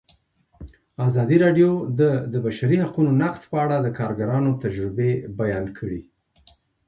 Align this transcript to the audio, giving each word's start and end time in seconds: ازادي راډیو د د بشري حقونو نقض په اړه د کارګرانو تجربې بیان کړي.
ازادي 1.07 1.37
راډیو 1.45 1.69
د 1.99 2.01
د 2.33 2.35
بشري 2.45 2.77
حقونو 2.83 3.11
نقض 3.21 3.41
په 3.51 3.57
اړه 3.65 3.77
د 3.81 3.87
کارګرانو 3.99 4.59
تجربې 4.63 5.11
بیان 5.39 5.65
کړي. 5.77 6.01